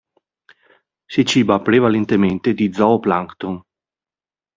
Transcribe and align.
Si 1.05 1.23
ciba 1.23 1.61
prevalentemente 1.61 2.55
di 2.55 2.73
zooplancton. 2.73 3.61